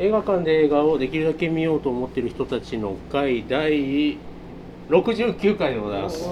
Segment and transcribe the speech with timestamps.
[0.00, 4.16] 映画館で映画をできるだけ見ようと思っている人たちの会第
[4.88, 6.28] 69回でございます。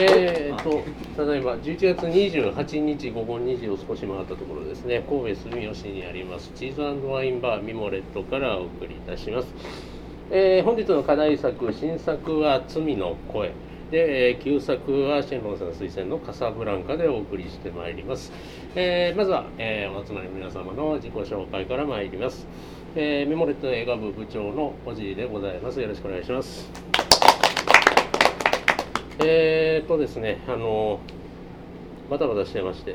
[0.00, 0.82] えー、と
[1.16, 5.04] ただいま11月28日午後2時を少し回ったところですね。
[5.08, 6.50] 神戸住吉にあります。
[6.56, 9.48] チーズワインバーミモレットからお送りいたします、
[10.32, 13.52] えー本日の課題作新作は「罪の声」
[13.90, 18.32] で、えー旧作はシェンロンさん推薦の「カサブランカ」でお送りしてまいります、
[18.74, 22.46] えーまずは、えーお集まりの皆様の自己紹介からまいります、
[22.94, 25.80] えーミモレット映画部部長のおじいでございます。
[25.80, 26.70] よろしくお願いします。
[29.20, 31.00] えーとですね、あの
[32.08, 32.94] バタバタしてまして、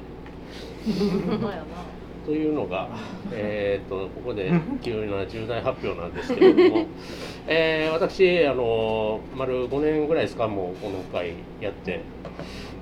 [2.26, 2.90] というのが、
[3.32, 4.52] えーとここで
[4.82, 6.86] 急な重大発表なんですけれども、
[7.48, 12.00] えー私、あの丸5年ぐらいですか、もうこの会やって、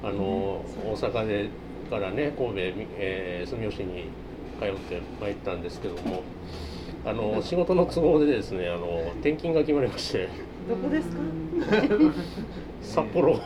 [0.03, 1.49] あの大阪で
[1.89, 2.55] からね、神戸、
[2.97, 4.05] えー住吉に
[4.59, 6.21] 通って参ったんですけども、
[7.03, 10.27] あの仕事の都合でですね、あの転勤が決まりまして。
[10.69, 11.17] どこですか？
[12.81, 13.35] 札幌。
[13.37, 13.43] 札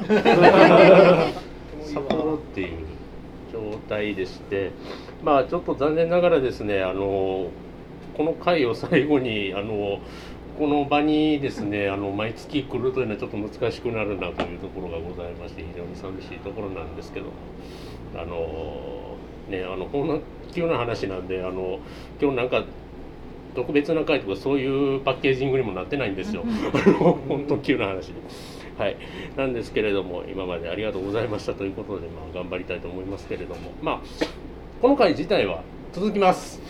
[2.09, 2.67] 幌っていう
[3.55, 4.71] 状態でして
[5.23, 7.49] まあちょっと残念ながらですねあの
[8.17, 9.99] この回を最後にあの
[10.57, 17.27] この場にですねあの毎月来るというのはちょっと難しくなるなというところがございまして非常に寂しいところなんですけど
[18.15, 19.17] あの
[19.49, 20.17] ねあのこんな
[20.53, 21.79] 急な話なんであの
[22.21, 22.63] 今日なんか
[23.55, 26.43] 特別な回とかそういうパッケージングにもなってないんですよ。
[26.99, 28.13] 本当急な話で。
[28.77, 28.97] はい、
[29.37, 33.99] なんですけれども今までありがとうございましたということで、まあ、頑張りたいと思いますけれども、まあ、
[34.81, 35.61] この回自体は
[35.93, 36.61] 続きます。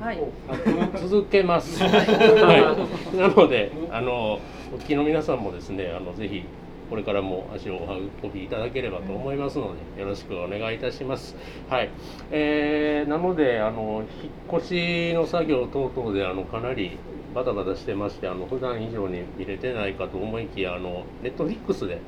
[0.00, 0.18] はい。
[1.08, 1.82] 続けます。
[1.84, 2.76] は
[3.14, 4.38] い、なのであの
[4.74, 6.42] お聞きの皆さんもですねあのぜひ
[6.90, 7.86] これからも足をお
[8.22, 11.36] 運びいただければと思いますのでよろしくお願いいたします。
[11.68, 11.90] はい、
[12.30, 16.98] えーなのであの引っ越しの作業等々であのかなり
[17.34, 22.00] バタバタしてましてあの普段以上に見れてないかと思いきやあのネットフリックスで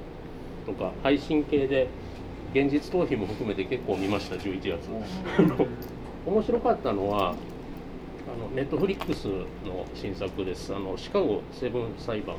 [0.67, 1.89] とか配信系で
[2.55, 4.89] 現実逃避も含めて結構見ました11月。
[6.25, 10.75] 面白かったのはあのネットフリックスの新作です。
[10.75, 12.37] あのシカゴセブン裁判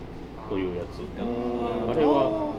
[0.50, 1.02] というやつ。
[1.20, 2.54] あれは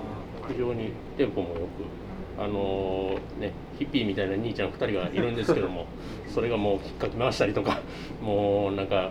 [0.49, 5.87] 非常にテンポもよく、あのねヒッピーみたいな兄ちゃん2人がいるんですけども、
[6.29, 7.81] それがもうきっかけ回したりとか、
[8.23, 9.11] もうなんか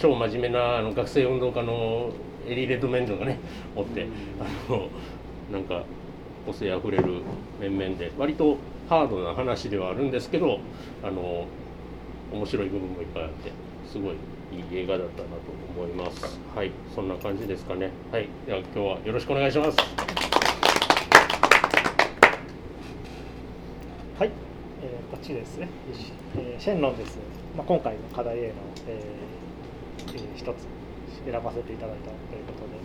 [0.00, 2.10] 超真面目なあの学生運動家の
[2.48, 3.38] エリー・レッドメンドがね
[3.76, 4.06] おって、
[4.40, 4.88] あの
[5.52, 5.84] なんか
[6.46, 7.20] 個性あふれる
[7.60, 8.56] 面々で割と
[8.88, 10.58] ハードな話ではあるんですけど、
[11.02, 11.44] あの
[12.32, 13.52] 面白い部分もいっぱいあって
[13.92, 14.14] すごい
[14.50, 15.34] いい映画だったなと
[15.78, 16.40] 思います。
[16.56, 17.90] はいそんな感じですかね。
[18.10, 19.76] はいでは今日はよろしくお願いします。
[24.18, 24.30] はい、
[24.82, 25.68] えー、こっちですね、
[26.38, 27.18] えーシェンロンです、
[27.54, 28.52] まあ、今回の課題への、えー
[28.88, 29.39] えー
[30.36, 30.68] 一つ
[31.24, 32.80] 選ばせていただいたということで、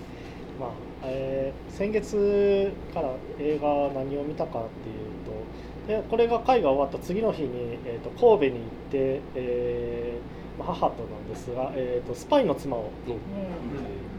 [0.59, 0.69] まあ
[1.03, 3.09] えー先月から
[3.39, 12.91] 映画何を見たかっていうとでこれが会が終わった次の日に、えー、と神戸に行って、えーまあ、母となんですが、えー、とスパイの妻を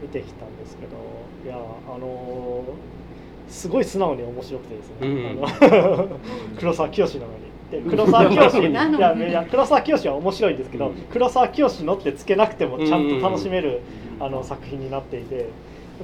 [0.01, 0.97] 見てきたんですけど
[1.43, 2.97] いやあのー
[3.49, 5.45] すごい素直に面白くてですね、うん。
[5.45, 6.19] あの
[6.59, 7.47] 黒沢清なのに。
[7.71, 10.95] で黒沢清いやいや黒沢清は面白いんですけど、うん。
[11.11, 13.81] 黒沢清のってつけなくてもちゃんと楽しめる、
[14.19, 15.49] あの作品になっていて、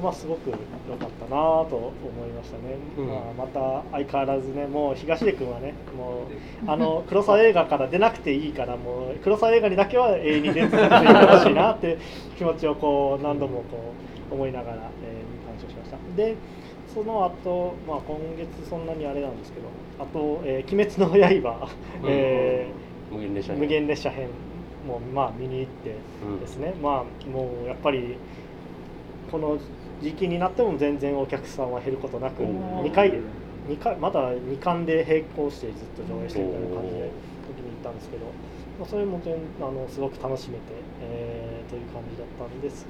[0.01, 3.07] まあ、すごく良かったなと思いましたね、うん。
[3.07, 6.25] まあ、また相変わらずねもう東出君はねも
[6.67, 11.97] うあの黒沢映画から出なくていいからもう黒沢映画にだけは永遠に出続けていてほしいなって
[12.37, 13.93] 気持ちをこう何度もこ
[14.31, 15.97] う思いながら、えー、鑑賞しました。
[16.17, 16.35] で
[16.93, 19.67] その後、まあ今月そんなにあれなんですけど
[19.99, 21.09] あと「えー鬼滅の
[21.41, 21.69] 刃」
[22.07, 23.61] えー無限列車編。
[23.61, 24.27] 無限列車編
[24.87, 25.95] もまあ見に行って
[26.41, 28.17] ですね、まあもうやっぱり
[29.31, 29.57] この
[30.01, 33.13] 時期になっても全然お客さんは減ることなくうん2回
[33.69, 36.99] 二回まだ2巻で並行してずっと上映してるみたいな感じで
[37.47, 38.25] 時に行ったんですけど、
[38.79, 40.61] まあ、それも全あのすごく楽しめて、
[41.01, 42.85] えーという感じだったんです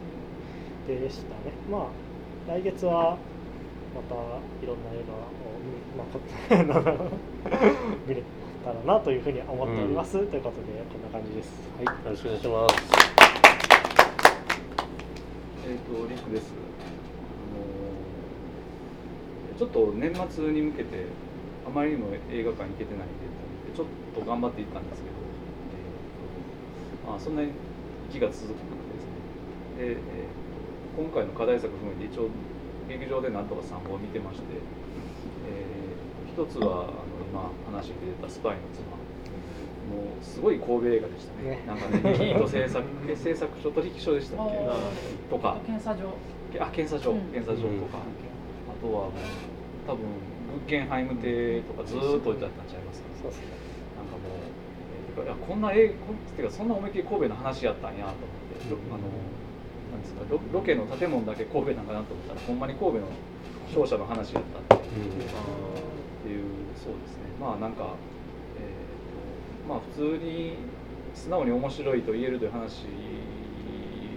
[0.87, 1.53] でしたね。
[1.71, 1.87] ま
[2.47, 3.17] あ来月は
[3.93, 5.29] またいろんな映画を
[5.61, 6.19] 見,、まあこ、
[8.07, 8.23] 見れ
[8.65, 11.51] たらなというふうに思っております、ということでこんな感じです。
[11.77, 12.75] はいよろしくお願いします
[15.65, 16.51] えっ、とリクです。
[16.53, 16.57] あ
[19.53, 21.05] のちょっと年末に向けて
[21.65, 23.15] あまりにも映画館に行けてないんで
[23.75, 25.15] ちょっと頑張って行ったんですけど、
[25.73, 27.51] えーとまあそんなに
[28.11, 29.15] 気が続くなくてですね。
[29.77, 30.43] で、えー
[30.95, 32.29] 今回の課題作含めて一応
[32.87, 34.45] 劇場でなんとか3本見てまして、
[35.49, 35.73] えー
[36.33, 36.89] 一つはあの
[37.29, 38.89] 今話に出てたスパイの妻。
[39.93, 41.61] もうすごい神戸映画でしたね。
[41.61, 41.63] ね。
[41.67, 44.57] なんかねキート製作え製作所取引所でしたっけ？
[44.57, 44.73] あ
[45.29, 45.57] とか。
[45.63, 46.09] 検査所
[46.57, 47.29] あ検査所、うん。
[47.29, 49.11] 検査所とか、あとはもう
[49.85, 53.09] 多分グッケンハイム邸とかずーっと置いてあったんちゃいますか？
[53.21, 53.53] そうですね。
[53.93, 58.25] なんかもう、えーてかいやこんな映こんてかそんな思いっきり神戸の話やったんやと思
[58.57, 59.05] って、ろあの
[59.93, 63.07] なんですかロロケの建物だけ神戸なんかなと思ったらほんまに神戸の
[63.73, 65.15] 商社の話やったっていう,、っ
[66.23, 66.43] ていう
[66.75, 67.95] そうですねまあなんか、
[68.57, 70.55] えーとまあ普通に
[71.13, 72.85] 素直に面白いと言えるという話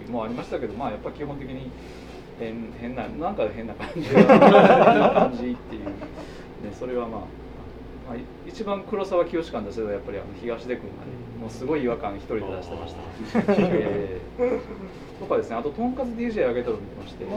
[0.09, 1.69] もありましたけどまあやっぱ基本的に
[2.39, 5.91] 変変ななんか変な感じ変な感じっていう、ね、
[6.77, 7.21] それはまあ、
[8.07, 8.17] まあ、
[8.47, 11.11] 一番黒沢清感出せたのはやっぱりあの東出君がね。
[11.37, 13.01] もうすごい違和感一人で出してました、
[13.49, 14.59] えー。
[15.19, 15.55] とかですね。
[15.55, 17.29] あととんかつ DJ あげたの見てまして多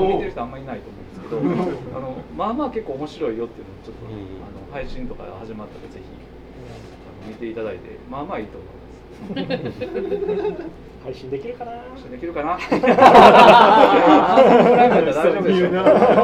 [0.00, 4.12] 分見てる人あんまりいないと思うんですけど あのまあまあ結構面白いよっていうのをちょっと、うん。
[4.42, 8.66] あの配信とか始まったらぜひあの見ていただいてまあまあいいと思
[9.38, 10.80] います。
[11.04, 11.72] 配信できるかな？
[12.10, 12.58] できるかな？
[12.66, 12.80] 大
[14.90, 15.24] 丈夫でしょう。
[15.24, 15.42] その。
[15.42, 15.48] ぐ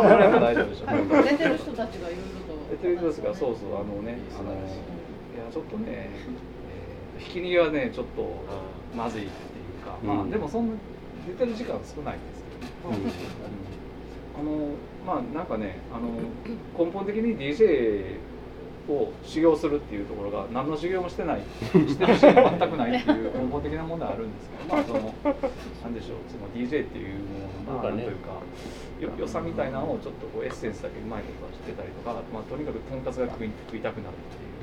[0.09, 0.89] らいまで大丈夫でしょう。
[1.23, 2.36] 出てる人たちがいろいろ
[2.95, 4.55] ですが、そうそう、あのね、あの、い
[5.39, 8.45] や、ちょっとね、えー引き逃げはね、ちょっと
[8.95, 10.75] まずいっていうか、まあ、うんでもそんな
[11.27, 13.09] 出てる時間は少ないんですけど、うん。
[14.37, 14.75] あの、
[15.07, 16.11] まあ、なんかね、あの、
[16.79, 18.19] 根本的に DJ
[18.89, 21.41] を修行するっていうところが何の修行もしてない
[21.73, 25.15] してるし全くないっていう根本的な問題あるんですけどまあその
[25.83, 27.19] なんでしょうその DJ っていう
[27.67, 28.31] もののまあなんかねなんというか
[29.01, 34.56] よ良さみたいなのをちょっとこうエッセンスだけうまいことしてたりとか、まあ、とにかくとんかつが食い食いたくなるっていう。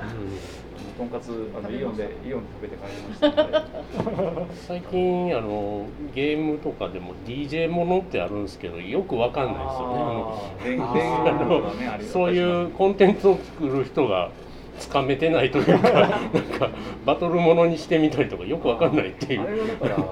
[0.98, 1.10] とん。
[1.10, 10.84] かつあのイオンでイオンで食べて帰りました最近あのゲームとかでも DJ ものってあるんですけどよくわかんないですよね。
[10.84, 14.32] あのそういうコンテンツを作る人が
[14.80, 16.70] つかめてないというか なんか
[17.06, 19.42] バトルものにしてみたりとかよくわかんないっていう。
[19.42, 20.12] あれはだからその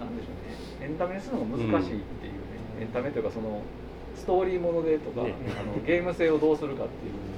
[0.00, 0.32] なんでしょ
[0.80, 0.88] うね。
[0.88, 2.38] エンタメにするのが難しいっていうね、
[2.80, 3.60] エンタメというかその
[4.14, 5.34] ストーリーものでとか、ね。
[5.48, 7.31] あのゲーム性をどうするかっていう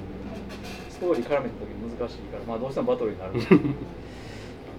[0.95, 3.33] ストーリー絡めた時に難しいからまあどうしてもバトルになる。
[3.43, 3.45] で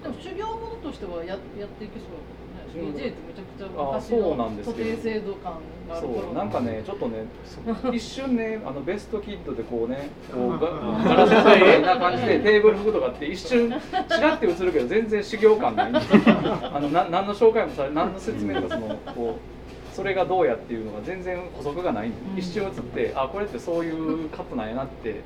[0.08, 1.38] も修行ものとしてはややっ
[1.76, 2.16] ていけそう
[2.72, 2.92] だよね。
[2.92, 5.52] DJ ってめちゃくちゃあ昔そうなのんですけど固定制度感
[5.88, 7.24] があるそうなんかねちょっとね
[7.92, 10.58] 一瞬ねあのベストキッドでこうねこう
[11.04, 13.70] ガラス細工な感じでテーブル拭くとかって一瞬
[14.08, 15.92] ちらって映るけど全然修行感ない。
[15.92, 22.38] あのな何の紹介もされ何の説明とかそのこうそれがどうやっていうのが全然補足がないんでうん。
[22.38, 25.22] 一瞬映ってあこれってそういうカットなんやなって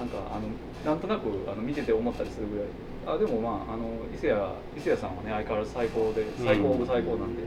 [0.00, 0.48] なんかあの
[0.84, 2.66] なんとなくあの見てて思ったりするぐらい。
[3.06, 4.40] あでもまああの伊勢谷
[4.76, 7.42] 伊勢谷さんはね相変わらず最高で最高オブ最高なんで、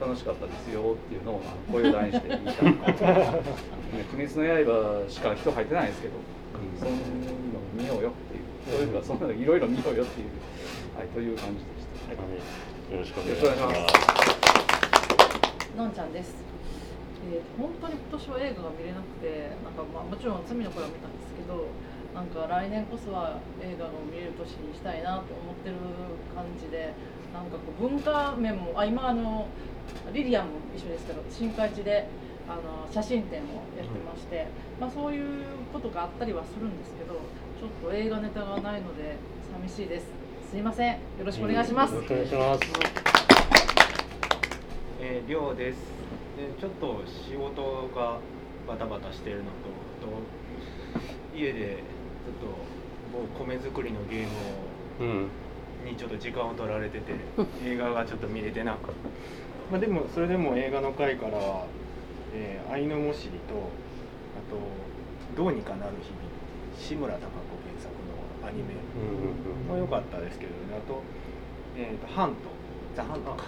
[0.00, 1.42] 楽しかったですよっていうのを
[1.72, 2.76] 声を大にして言いたいね
[4.12, 6.14] 鬼滅の刃しか人入ってないですけど、
[6.80, 7.02] そんなの
[7.74, 8.48] 見ようよっていう。
[8.68, 10.28] そういうかそんなのいろいろ見ようよっていう。
[10.96, 11.86] はいという感じでし
[12.16, 12.92] た、はい。
[12.92, 13.70] よろしくお願いしま
[15.48, 15.76] す。
[15.76, 16.57] のんちゃんです。
[17.36, 21.68] え、本当に今年は映画が見れなくて、なんかまあもちろん罪の声は見たんですけど、
[22.14, 25.76] なんか来年こそは映画を見れる年にしたいなと思ってる
[26.34, 26.94] 感じで、
[27.32, 29.46] なんかこう文化面もあ今あの
[30.12, 32.08] リリアンも一緒ですけど、新海地で
[32.48, 34.48] あの写真展をやってまして、
[34.80, 37.14] まあそういうことがあったりはするんですけど、
[37.60, 39.16] ちょっと映画ネタがないので
[39.52, 40.06] 寂しいです。
[40.50, 40.94] すいません。
[40.94, 41.94] よろしくお願いします。
[41.94, 43.17] よろしくお願いします
[45.00, 45.78] えー、りょうです。
[46.36, 48.18] でちょっと仕事が
[48.66, 49.50] バタバタしてるのと
[50.02, 50.06] あ
[51.32, 52.46] と家でちょっと
[53.18, 54.28] もう米作りのゲームを
[55.00, 55.28] うん。
[55.84, 57.12] にちょっと時間を取られてて
[57.64, 58.92] 映画がちょっと見れてなく。
[59.70, 61.66] まあでもそれでも映画の回からは
[62.34, 64.58] 「えー愛のもしり」とあと
[65.36, 66.28] 「どうにかなる日々」
[66.76, 67.38] 志村貴子原
[67.78, 67.92] 作
[68.42, 70.56] のアニメうんも良かったですけどね。
[70.78, 71.02] あと,、
[71.76, 72.34] えー、とハント。
[72.96, 73.32] ザ・ハント。
[73.32, 73.44] か、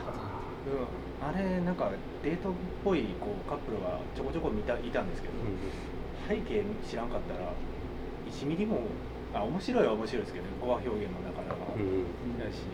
[0.66, 1.90] うん、あれなんか
[2.24, 2.52] デートっ
[2.84, 5.34] ぽいこうカップルがちょこちょこ見たいたんですけど、
[6.28, 7.52] 背景知らんかったら
[8.30, 8.80] 1ミリも
[9.34, 12.38] あ面白いは面白いですけど語話表現もなかなかうんうん。
[12.38, 12.64] だし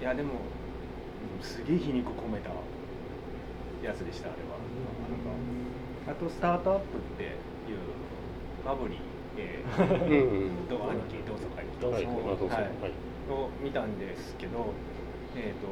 [0.00, 2.50] いやでも、うんすげえ皮肉込めた
[3.84, 4.56] やつでしたあれは、
[5.08, 7.32] なんかあと「スタートアップ」っていう
[8.64, 8.98] バブリー、
[9.38, 9.64] え
[10.92, 11.70] 兄貴どうぞ会議
[12.48, 12.92] はい。
[13.30, 14.72] を見たんですけど、
[15.36, 15.68] えーと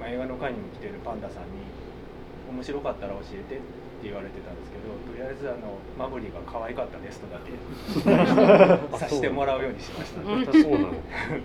[0.00, 1.60] まあ、映画の会にも来てるパンダさんに
[2.50, 3.64] 「面白かったら教えて」って
[4.02, 7.52] 言われてたんですけどとりあえずあのマブリが可愛かったですとだけ
[8.98, 10.92] させてもらうようにしました、またそうなの。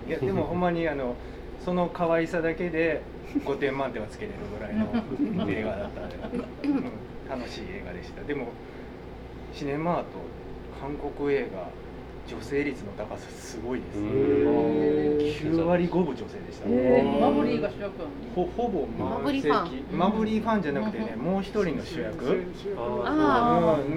[0.08, 1.14] いやでもほんまにあの
[1.62, 3.02] その可愛さだけで
[3.44, 6.16] 5点満点はつけれるぐらいの映画だったので、
[6.64, 6.84] うん、
[7.28, 8.22] 楽しい映画でした。
[8.22, 8.46] でも
[9.52, 10.04] シネマート
[10.80, 11.68] 韓国映画
[12.28, 13.96] 女性率の高さすごいです。
[13.96, 15.58] ねうん。
[15.58, 16.68] 9割5分女性でした。
[16.68, 17.92] えねーマブリーが主役
[18.34, 21.24] ほほぼマブ満席リファマブリーファンじゃなくてねうん。
[21.24, 22.46] もう一人の主役。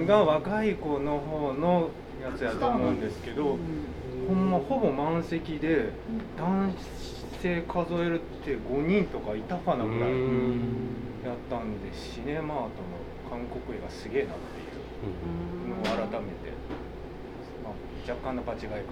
[0.06, 1.90] が若い子の方の
[2.22, 3.56] やつやと思うんですけど
[4.28, 5.90] ほんまほぼ満席で
[6.36, 6.74] 男
[7.40, 10.10] 性数えるって5人とかいたかなぐらい
[11.24, 12.70] やったんでシネマートの
[13.30, 14.64] 韓国映画すげえなってい
[15.64, 16.99] うのを改めて、まあ、
[18.08, 18.84] 若干の場違い感は。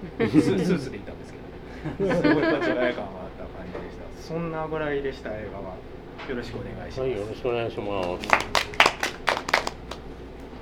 [0.30, 1.38] スースーツでいたんですけ
[2.04, 2.92] ど、すごい場違い感があっ
[3.36, 4.04] た感じでした。
[4.22, 5.74] そんなぐらいでした映画は。
[6.28, 8.28] よろしくお願いします、はい、よろしくお願いします。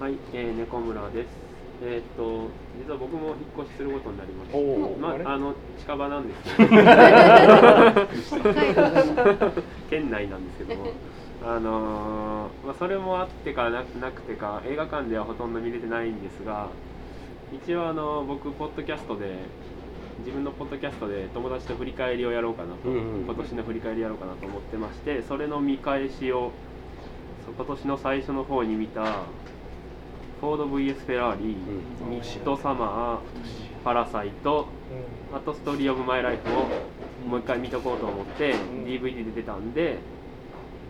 [0.00, 1.26] はい、えー、猫村です。
[1.80, 5.24] えーっと、実は僕も引っ越しすることになりまして、おーまあれ？
[5.24, 6.70] あ、あの近場なんですけど、
[9.88, 10.90] 県内なんですけども、
[11.46, 16.68] あのーまあ、それもあってかななくてか、映画館ではほとんど見れてないんですが、
[17.52, 19.37] 一応あの僕、ポッドキャストで、
[20.19, 23.25] 自分のポッドキャストで友達と振り返りをやろうかなと、うんうん。
[23.25, 26.52] 今年の振り返りやろうかなと思ってまして、それの見返しを、
[27.57, 29.23] 今年の最初の方に見た、
[30.40, 31.57] フォード VS フェラーリ、
[32.05, 32.11] うん。
[32.11, 34.67] ミッドサマー、パラサイト、
[35.35, 36.67] あとストーリー・オブ・マイ・ライフを
[37.28, 39.99] もう一回見とこうと思って、DVD で出たんで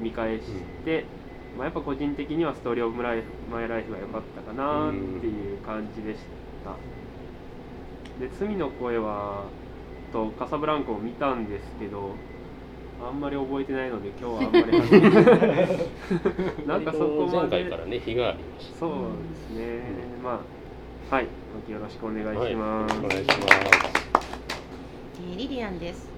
[0.00, 0.44] 見返し
[0.84, 1.04] て、
[1.56, 6.47] まあ、やっぱ個人的にはストーリー・オブ・マイ・マイライフが良かったかなっていう感じでした。
[8.20, 9.44] で罪の声は
[10.12, 12.10] とカサブランコを見たんですけど
[13.00, 14.72] あんまり覚えてないので今日はあんまり
[16.66, 17.50] なんかそこまで。
[17.50, 18.78] 前回からね、日がありました。
[18.78, 18.96] そうで
[19.36, 19.80] すね、
[20.22, 20.40] ま
[21.10, 21.24] あはい。
[21.70, 23.38] よろしくお願いします、はい、お願いします。
[25.20, 26.08] えーリリアンです。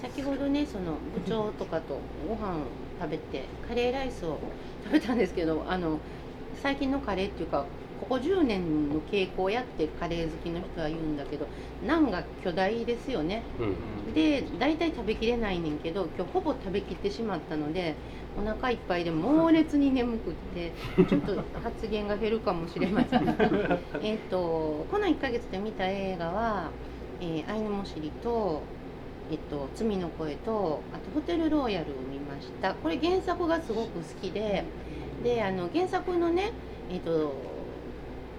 [0.00, 2.58] 先ほどねその部長とかとご飯を
[3.00, 4.38] 食べてカレーライスを
[4.84, 5.98] 食べたんですけどあの
[6.62, 7.66] 最近のカレーっていうか
[8.00, 11.46] ここ10年の傾向やってカレー好きの人は言うんだけど
[11.86, 13.42] ナンが巨大ですよね。
[13.58, 14.14] うん。
[14.14, 17.94] で大体食べきれないねんけど今日ほぼ食べきってしまったので
[18.36, 20.72] お腹いっぱいで猛烈に眠くって
[21.08, 23.36] ちょっと発言が減るかもしれません。
[24.02, 26.70] えっとこの1ヶ月で見た映画は
[27.20, 28.62] 「えー、アイヌモシリ」と
[29.30, 32.74] 「えっと、罪の声と」あと「ホテルローヤル」を見ました。
[32.74, 34.64] これ原作がすごく好きで
[35.22, 36.52] であの原作のね
[36.90, 37.57] えっと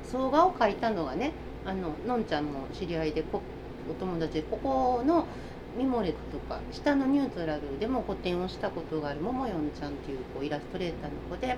[0.01, 3.49] 総画を描いたのがねあののんちゃんも知り合いでこ
[3.87, 5.29] お友達でここの
[5.73, 11.55] ミモレットとか下のニュートラルでも個展をしたことがあるももよんちゃんっていうこうイラストレーターの子で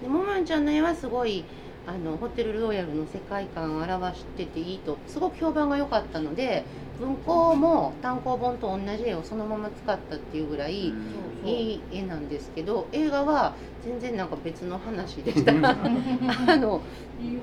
[0.00, 1.48] でももよんちゃんの絵はすごい
[1.86, 6.64] あのホテルローヤルの世界観を表してていいとすごく評判が良かったので
[6.98, 10.92] 文庫も単行本と同じ絵をそのまま使ったっていうぐらい
[11.44, 15.52] いい絵なんですけど映画は全然なんか別の話でした。
[16.48, 16.80] あの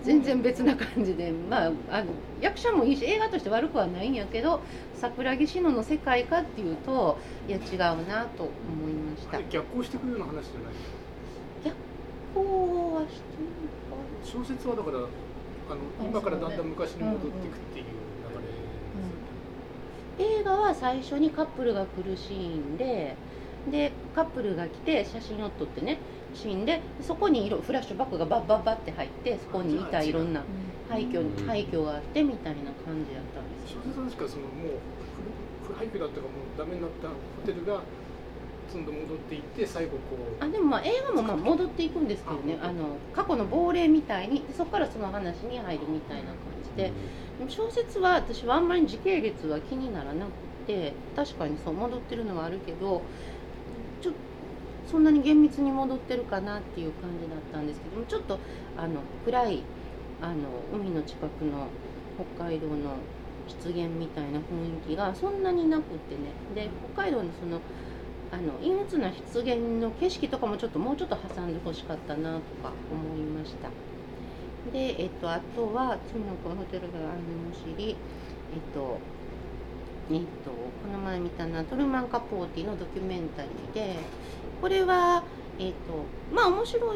[0.03, 2.05] 全然別な感じで、まあ、あの
[2.41, 4.59] 役者もいいし映画として悪くはないんやけど
[4.95, 9.39] 桜木志乃の世界かっていうといや違うなと思いました。
[9.43, 10.73] 逆行してくるような話じゃない
[12.33, 13.60] こうはして
[14.23, 15.07] 小説はだからあの
[16.09, 17.85] 今からだんだん昔に戻っていくっていう
[20.19, 23.15] 流れ映画は最初にカップルが来るシーンで
[23.71, 25.97] でカップルが来て写真を撮ってね
[26.33, 30.43] シーンでそこに色フラッシュバックがバッバッバッって入ってそこにいたいろんな
[30.89, 31.47] 廃墟うん。
[31.47, 33.81] 廃墟があってみたいな感じだったんですよ。
[33.81, 34.79] 小説は確かそのもう
[35.63, 37.81] 古廃墟だったかもうダメになったホテルが
[38.71, 39.97] つんど戻っていって最後こ
[40.39, 40.43] う。
[40.43, 42.57] あでもまあ映画もまあ戻っていくんですけどね。
[42.61, 46.91] あの過去の亡霊みたいにでそこからその話に入るみたいな感じで。
[47.37, 50.31] でも小説は私はあんまり時系列は気にならなく
[50.67, 53.01] て確かにそう戻ってるのはあるけど
[53.99, 54.11] ちょ
[54.89, 58.37] そんなに厳密に戻ってるかなっていう感じだったんですけどもちょっと
[58.77, 59.63] あの暗い
[60.21, 60.35] あの
[60.71, 61.67] 海の近くの
[62.37, 62.93] 北海道の
[63.47, 64.41] 湿原みたいな雰囲
[64.87, 66.31] 気がそんなになくってね。
[66.53, 67.59] で北海道のその
[68.31, 73.69] あの陰鬱な湿原の景色とかもちょっともうちょっと挟んでほしかったなとか思いました。
[74.71, 77.95] でえっとあとは「罪の子ホテルがあるの知り」
[78.53, 78.97] えっと
[80.11, 83.95] えっとこの前見たのはトルマン・カポーティのドキュメンタリーで
[84.61, 85.23] これは
[85.59, 86.93] えっとまあ面白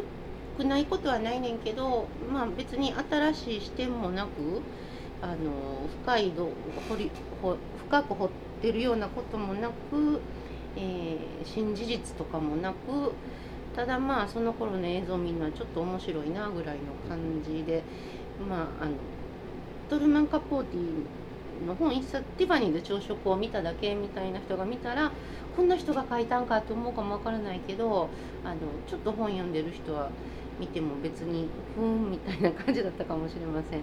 [0.58, 4.62] くないことはないねんけどまあ別に新しい視点もなく
[5.22, 5.36] あの
[6.04, 6.50] 深いど
[6.88, 7.12] 掘り
[7.42, 8.30] ほ深く掘っ
[8.62, 10.22] てるようなこともなく
[10.76, 13.14] えー新事実とかもなく
[13.76, 17.84] ただまあその頃の映像を見るのはちょっと面白いなぐらいの感じで
[18.50, 18.92] まああの
[19.90, 25.12] トルマン・カポーティの本一冊ティファニーで朝食を見ただけみたいな人が見たら
[25.56, 28.10] こんな人が書いたんかと思うかもわからないけど
[28.44, 28.56] あの
[28.88, 30.10] ちょっと本読んでる人は
[30.60, 33.82] 見ても別にふーんみたいな感じだったかもしれません。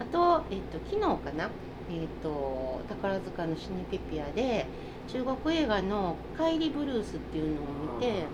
[0.00, 1.50] あと,、えっと昨日かな、
[1.90, 4.66] えっと宝塚のシネピピアで
[5.08, 7.64] 中国映画の「帰りブルース」っていうのを
[7.98, 8.24] 見て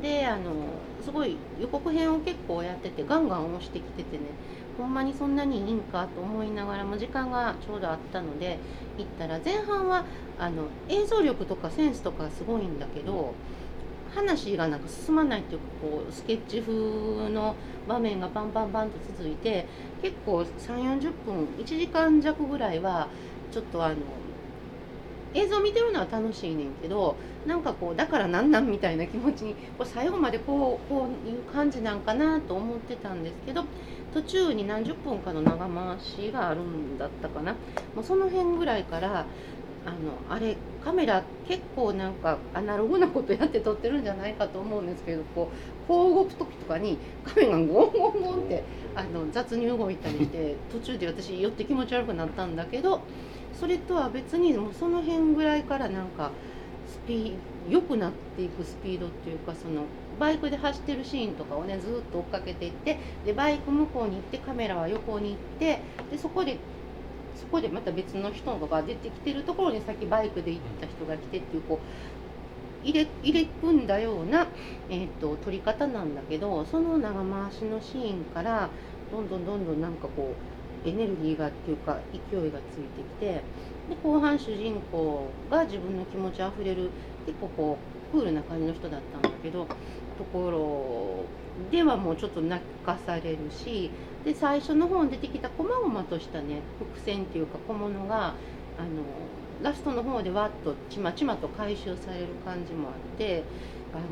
[0.00, 0.52] であの
[1.02, 4.24] すごい予告編を結構やっててガンガン押してきててね
[4.76, 8.58] ほんまにそんなにいいんかと思いながらも時間がちょうどあったので
[8.96, 10.04] 行ったら前半は
[10.38, 13.34] あの映像力とかセンスとかすごいんだけど
[14.14, 17.56] 話がなんか進まないっていうかこうスケッチ風の
[17.88, 19.66] 場面がバンバンバンと続いて
[20.00, 20.46] 結構3
[20.76, 23.08] 4 0分1時間弱ぐらいは
[23.50, 23.96] ちょっとあの
[25.34, 27.16] 映像見てるのは楽しいねんけど
[27.46, 33.64] なんかこうだからなんなんみたいな気持ちにこう最後までこうこういう感じなんかなと思ってたんですけど
[34.12, 37.52] 途中に何十分かの長回しがあるんだったかな。
[37.94, 39.26] もうその辺ぐらいから
[39.86, 45.50] あのあれカメラ結構なんかアナログなことやって撮ってるんじゃないかと思うんですけどこ
[45.84, 47.92] うこう動く時とかにカメラがゴンゴン
[48.22, 53.00] ゴンってあの雑に動いたりして途中で私寄って気持ち悪くなったんだけど
[53.58, 56.30] それとは別にもうその辺ぐらいからなんか
[56.86, 59.82] スピー良くなっていくスピードっていうかその
[60.18, 66.58] バイクで走ってるシーンとかをねずっと追っかけていってでバイク向こうに行ってカメラは横に行ってでそこで
[67.36, 71.80] そこでまた別の人が出てきてるところにさっきバイクで行った人が来てっていうこ
[72.84, 74.46] う入れ入れ組んだような、
[74.88, 78.70] えーと、撮り方なんだけどその長回しのシーンから
[79.10, 83.42] どんどんどんどんなんかこうエネルギーがっていうか勢いがついてきてで
[84.02, 86.90] 後半主人公が自分の気持ちあふれる
[87.26, 87.78] 結構こ
[88.12, 93.90] うクールな感じの人だったんだけどところではもうちょっと泣かされるし
[94.24, 98.34] で最初の方に出てきた細々としたね伏線っていうか小物が
[98.78, 98.88] あの
[99.62, 103.42] ラストの方でわっとちまちまと回収される感じもあって
[103.92, 104.02] あの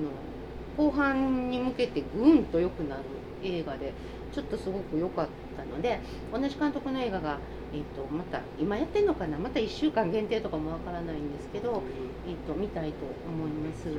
[0.77, 3.03] 後半に向けてぐんと良くなる
[3.43, 3.93] 映画で
[4.37, 5.99] ちょっとすごく良かったので
[6.31, 7.39] 同じ監督の映画が、
[7.73, 9.39] えーと、また今やってんのかな？
[9.39, 11.83] また1週間限定とかもわからないんですけど、
[12.29, 13.89] えーと、見たいと思います。
[13.89, 13.97] えー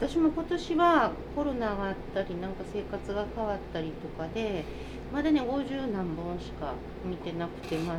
[0.00, 4.64] 私も今年はコロナがあったりなんか生活が変わったりとかで
[5.12, 6.74] まだね50何本しか
[7.08, 7.98] 見てなくてまあ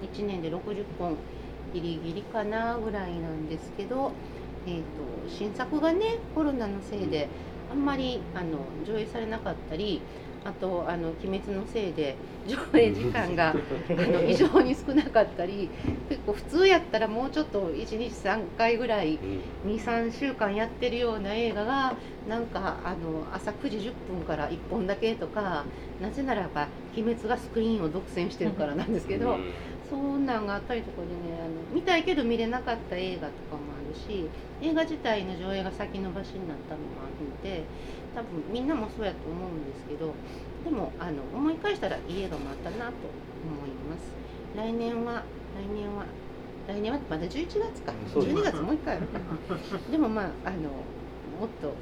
[0.00, 1.16] 1年で60本
[1.74, 4.12] ギリギリかなぐらいなんですけど、
[4.66, 4.82] えーと、
[5.28, 7.28] 新作がねコロナのせいで
[7.74, 10.00] あんまりあの上映されなかったり
[10.44, 12.14] あとあの「鬼滅」のせいで
[12.46, 13.54] 上映時間が あ
[13.92, 15.68] の異常に少なかったり
[16.08, 19.18] 結構普通やったらもうちょっと1日3回ぐらい
[19.66, 21.96] 23週間やってるような映画が
[22.28, 25.64] なんかあの朝9時10分から1本だけとか
[26.00, 29.36] なぜならば「鬼滅」がスクリーンを独占してるからなんですけど。
[29.90, 34.28] そんなんがあったりとかでねあの見たいけど見れなかった映画とかもあるし
[34.60, 37.64] 映画自体の上映が先延ばしになったのもあるので
[38.14, 40.14] 多分みんなもそうやと思うんですけど
[40.64, 42.92] でもあの思い返したらいい映画もあったなと
[43.44, 44.14] 思います。
[44.56, 46.06] 来年は来年は
[46.66, 47.92] 来年はまだ11月か。
[48.14, 49.08] 12月もう一回ある
[49.90, 50.70] でもまああの
[51.40, 51.74] もっと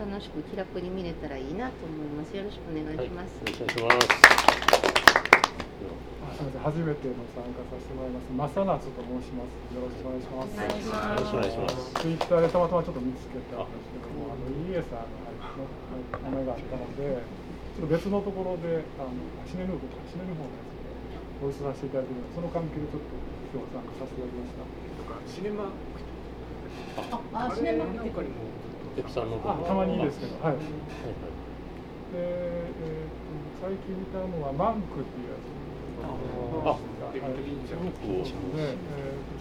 [0.00, 2.36] 楽しく気楽に見れたらいいなと思います。
[2.36, 4.67] よろしくお願いします、はい、よろしくお願いします
[6.38, 8.54] すみません、初めての参加させてもらいます。
[8.54, 9.58] 正夏と申します。
[9.74, 10.54] よろしくお願いします。
[10.54, 11.98] よろしくお願いします。
[11.98, 15.10] ツイッターでたまたまちょっと見つけたんですけども、あのイエさん
[15.58, 17.26] の名前があったので、
[17.74, 19.18] ちょっと別のところで、あの
[19.50, 20.94] シネヌーブとかシネヌーボのやつで
[21.42, 23.18] ご一緒させていただいているので、その関係でちょっと
[23.50, 25.26] 今日参加させていただきました。
[25.26, 25.74] シネマ
[27.34, 28.46] あ、シネマなんかにも。
[28.94, 30.54] エプさんのあたまにいいですけど、はい。
[30.54, 30.70] はいはい、
[32.14, 35.57] で、えー、最近見たのはマンクっていうやつ。
[36.02, 36.78] あ
[37.12, 37.88] デビッド・リンチャー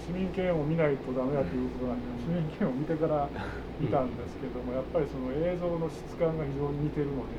[0.07, 3.27] 市民権を見ないとダメだということなんで市民権を見てから
[3.79, 7.35] 見たんですけども、やっぱりその映像の質感が非常に似てるので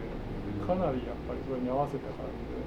[0.67, 2.61] かなりやっぱりそれに合わせた感じで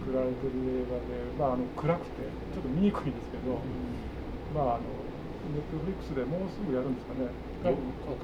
[0.00, 2.24] 作られてる映画で、まあ、あの暗くて
[2.56, 3.60] ちょっと見にくいんですけど、
[4.56, 4.88] まああの
[5.52, 7.28] ネットフリックスでもうすぐやるんですかね。
[7.64, 7.76] 多分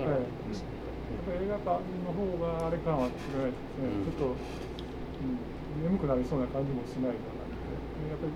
[0.08, 7.44] はい、やっぱり映画館の方があれ感は違いですね、ちょっと、うん、眠くなりそうな感じもしないかな
[8.06, 8.32] やっぱり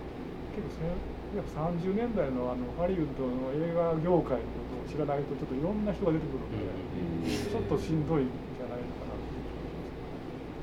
[0.59, 6.72] 結構やっぱ30年代のあのハリウッドの映画業界のことを知らないとちょっといろんな人が出てくるので、
[7.29, 9.20] ちょっとしんどいんじゃないのかな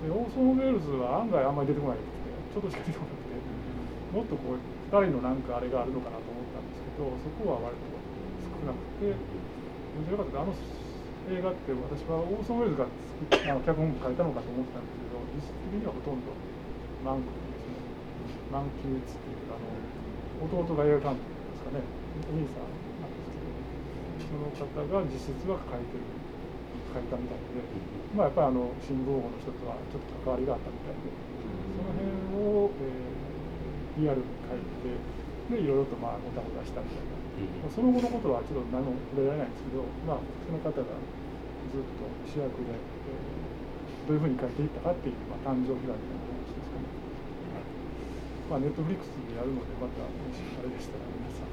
[0.04, 2.18] でオーソン・ウェールズは案外あんまり出てこないくて
[2.50, 3.38] ちょっとしか出てこなくて
[4.10, 4.60] もっとこう
[4.90, 7.86] 2人のなんかあれがあるのかなと思ったんですけどそこは割と
[8.50, 10.58] 少なくて面白かったあの
[11.30, 16.55] 映画って私はオーソン・ウェールズがあの脚本書いたのかと思ってたんですけど実質的にはほとんど。
[17.06, 17.30] マンク
[18.50, 19.70] 満休っていうあの
[20.42, 21.86] 弟が映画監督ですかね。
[22.26, 22.66] お兄さん
[22.98, 26.02] なんですけどその方が実質は書いてる
[26.90, 27.62] 書いたみたいで、
[28.18, 31.14] まあ、やっぱりあの新聞王の人とはちょっと関わりがあったみたいで。
[31.78, 32.10] その辺
[32.42, 34.98] を、えー、リアルに書いて
[35.46, 46.35] でいろいろとまあごたごたしたみたいな、うん、その後のことはちょっと何も触れられないんですけど、まあ、その方がずっと主役で、えー、どういうふうに書いていったかっていう、まあ、誕生秘話みたいで。
[48.46, 51.50] まあ、ネットフリックスでやるのでまたもしあれでしたら皆さん。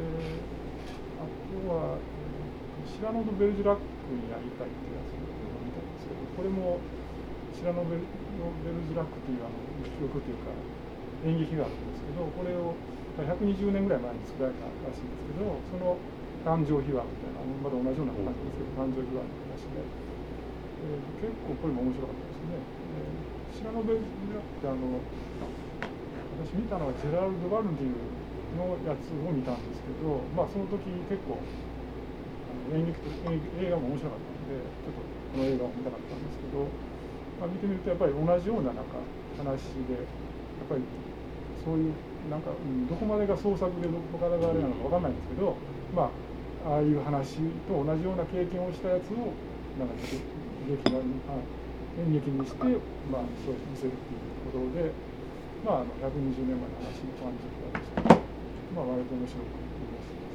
[0.00, 0.40] で
[1.20, 5.20] あとは、えー、シラノド・ベルジュラックにやりたいってやつを
[5.60, 6.80] 見たんですけどこれも
[7.52, 8.08] シラノベル
[8.64, 10.56] ベルジュラックというあの記録というか
[11.28, 12.72] 演劇があるんですけどこれを
[13.20, 16.00] 120年ぐらい前に作られたらしいんですけどその
[16.40, 22.56] 誕生秘話みたいなまだ同じような感じですけど誕生秘話の話で、えー、結構これも面白かったですね。
[22.56, 25.02] えー、シラノベルジュラックってあの
[26.40, 27.92] 私見たのはジェラルド・バルディ
[28.56, 31.44] のやつを見たんですけど、まあ、その時結構あ
[32.70, 36.66] の演劇と映画も面白かったのでちょっとこの映画を見たかったんですけど、
[37.38, 38.98] まあ、見てみるとやっぱり同じようななんか
[39.38, 40.82] 話でやっぱり
[41.62, 41.94] そういう
[42.28, 45.56] なんか、うん、どこまでが創作でどこからがあれなのか分かんないんですけど、
[45.94, 46.10] ま
[46.66, 49.32] あ、ああいう話と同じような経験をしたやつを
[49.78, 49.94] なんか
[50.68, 51.36] 劇画にあ
[52.00, 52.64] 演劇にして、
[53.12, 54.92] まあ、そう見せるっていうことで、
[55.64, 58.30] まあ、あの120年前の話の感じがでした。
[58.74, 60.30] まあ、割と面白く見ました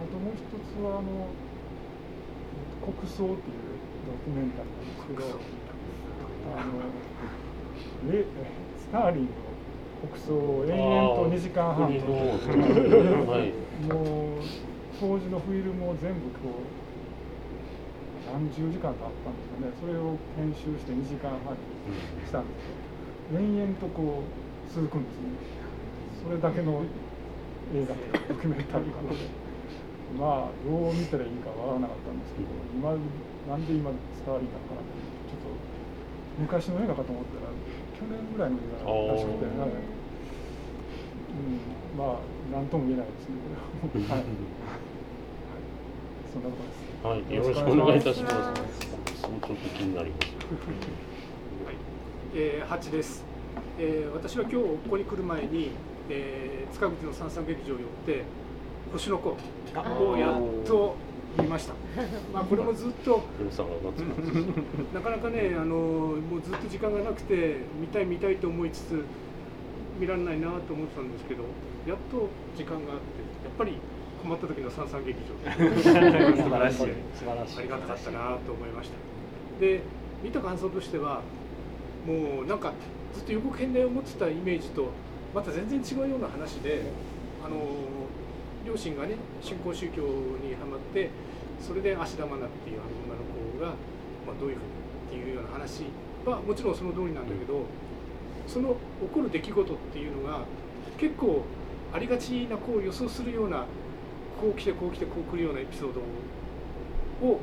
[0.00, 1.32] あともう一つはあの
[2.84, 5.40] 「国葬」っていうドキュメンタリーなんですけど
[6.56, 8.24] あのレ
[8.76, 9.28] スターリンの
[10.08, 12.00] 国葬を延々と2時間半もう
[15.00, 16.79] 当時のフィルムを全部こう
[18.30, 19.74] 何十時間とあったんですよね。
[19.80, 22.70] それを編集して2時間半にしたんです
[23.30, 25.34] けど延々とこう続くんですね。
[26.22, 26.82] それだけの
[27.74, 27.94] 映画
[28.28, 29.50] ドキュメンタリーなので。
[30.18, 32.90] まあどう見たらいいかわからなかったんですけど今
[33.46, 34.98] なんで今スターリーなのかなって
[35.30, 35.54] ちょっと
[36.40, 37.54] 昔の映画かと思ったら
[37.94, 39.70] 去年ぐらいの映画らしくて、はい。
[41.30, 41.62] うん、
[41.94, 43.86] まあ何とも言えないですねは。
[43.86, 44.26] い、 はい、
[46.32, 48.34] そんなことですはい、よろしくお願いいたします。
[49.20, 50.26] そうちょっと気になります。
[51.66, 51.74] はい、
[52.34, 53.24] えー、八です。
[53.78, 55.70] えー、私は今日ここに来る前に
[56.10, 58.24] えー、塚口の三三劇場に寄って
[58.92, 59.30] 「星の子」
[60.02, 60.96] をやっと
[61.38, 61.74] 見ました。
[62.34, 63.22] まあこれもずっと
[64.92, 69.04] なかなかねあのもうずっと時間がなくて見たい見たいと思いつつ
[70.00, 71.44] 見られないなと思ってたんですけど
[71.86, 73.76] やっと時間があってやっぱり
[74.22, 75.34] 困った時の三三劇場。
[75.80, 76.76] 素晴らしい。
[77.14, 77.58] 素晴らしい。
[77.58, 78.96] ありがたかったなと思いました。
[79.60, 79.80] で
[80.22, 81.22] 見た感想としては
[82.06, 82.72] もうなんか
[83.14, 84.88] ずっと予告編で思ってたイメージと
[85.34, 86.82] また全然違うような話で
[87.44, 87.56] あの
[88.66, 91.10] 両親がね新興宗教にはまって
[91.60, 93.20] それで芦田愛菜っていうあの女の
[93.56, 93.66] 子が、
[94.26, 95.84] まあ、どういうふうにっていうような話
[96.24, 97.64] はもちろんその通りなんだけど
[98.46, 100.44] その起こる出来事っていうのが
[100.98, 101.44] 結構
[101.92, 103.66] ありがちなこう予想するような
[104.40, 106.00] こう来てこう来てこう来るようなエピソード
[107.26, 107.40] を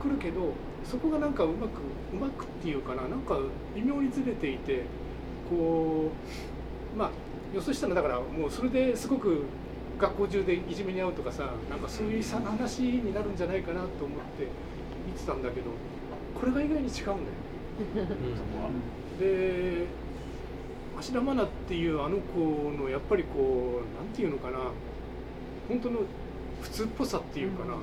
[0.00, 1.80] 来るけどそこがなんかうまく
[2.12, 3.38] うまくっていうかななんか
[3.74, 4.84] 微妙にずれていて
[5.50, 6.10] こ
[6.94, 7.10] うまあ
[7.54, 9.44] 予想したのだからもうそれですごく
[9.98, 14.46] 学校中でいじめに遭うとかさなんかそういう話になるんじゃないかなと思って
[15.06, 15.70] 見てたんだけど
[16.38, 17.18] これが意外に違うんだよ、
[18.36, 18.70] そこは。
[19.18, 19.86] で
[20.96, 24.58] 芦田愛菜っていうあの子のやっぱりこうなんていうのかな
[25.68, 26.00] 本当の
[26.62, 27.82] 普通っぽさっていうかな、もう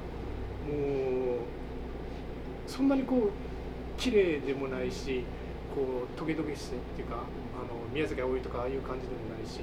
[2.68, 3.32] そんなにこう
[4.02, 5.24] 綺麗でもないし
[5.74, 7.18] こうトゲトゲしてっていうかあ
[7.62, 9.62] の宮崎あおいとかああいう感じでもないし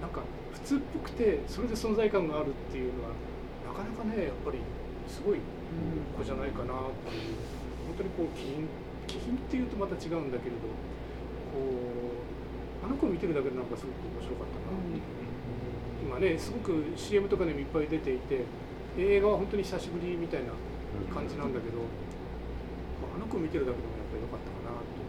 [0.00, 3.10] なんか普通っぽくてそれで存在感があるっていうのは
[3.66, 4.58] なかなかねやっぱり
[5.08, 5.38] すごい
[6.16, 7.36] 子じゃないかなっていう
[7.88, 8.68] 本当にこう気品
[9.06, 10.70] 気品っていうとまた違うんだけれど
[11.50, 15.29] こうあの子見てるだけでなんかすごく面白かったなっていう、今
[16.20, 18.44] ねすごく CM とかでもいっぱい出ていて
[18.98, 20.52] 映画は本当に久しぶりみたいな
[21.12, 21.78] 感じなんだけど、
[23.00, 25.00] まあ、あの子見てるだけでもやっぱり良かったかなって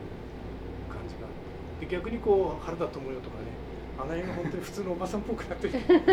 [1.82, 3.50] で逆にこう原田知世とかね
[3.98, 5.68] あの辺が本当に普通のおばさんっぽくなって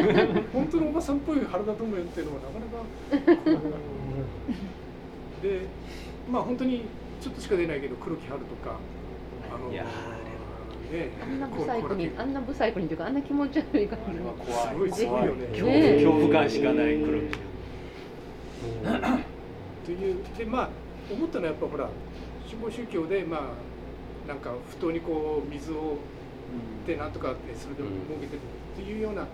[0.52, 3.76] 本当のおばさんっぽい原田知世っていうのはなかなか
[5.42, 5.60] で
[6.30, 6.86] まあ本当に
[7.20, 8.78] ちょっとしか出ないけど黒木春とか
[9.54, 9.84] あのね
[11.22, 14.18] あんなブサイクにあんなブサイクにというかあんな気持ち悪い感じ
[14.78, 16.96] 怖いすごいよね恐怖感しかない。
[16.98, 17.38] 黒木
[19.84, 20.68] というでまあ
[21.12, 21.88] 思ったのはやっぱほら
[22.46, 25.96] 新興宗教でまあなんか不当にこう水を
[26.86, 28.40] でなんとかってそれでも儲けてる
[28.74, 29.26] っていうような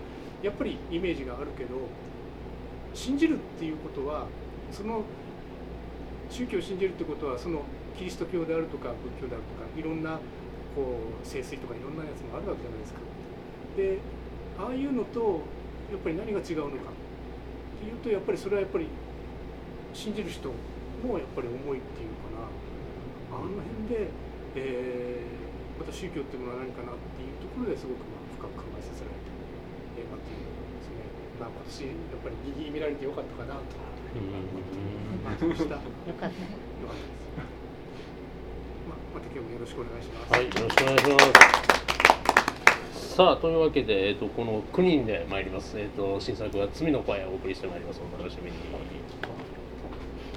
[0.43, 1.75] やっぱりイメージがあるけど
[2.93, 4.27] 信じるっていうことは
[4.71, 5.03] その
[6.29, 7.63] 宗教を信じるってことはその
[7.97, 8.89] キリスト教であるとか
[9.19, 10.19] 仏教であるとかいろんな
[10.75, 12.99] こう聖水とかいろんなやつもあるわけじゃないですか。
[13.79, 13.97] で
[14.59, 15.41] ああいうのと
[15.91, 18.87] やっぱり何が違うのかっていうとやっぱりそれはやっぱり
[19.93, 20.51] 信じる人
[21.03, 22.51] のやっぱり思いっていうかな
[23.35, 24.11] あの辺で、
[24.55, 29.31] えー、また宗教っていうものは何かなっていうところですごくまあ深く考えさせられた
[29.99, 31.03] 映画っていうのですね、
[31.39, 33.75] まあ、今年やっぱり右見られてよかったかなと
[35.23, 35.75] 満足した。
[35.75, 35.81] よ
[36.15, 36.31] かった。
[36.31, 37.24] よかったです。
[39.33, 40.33] 今日もよろしくお願いします。
[40.33, 41.19] はい、よろしくお願いしま
[42.99, 43.15] す。
[43.15, 45.79] さあ、というわけで、えっと、この9人で参ります。
[45.79, 48.01] えっと、新作は罪の声をお送りしてまいります。
[48.01, 48.57] お楽しみに。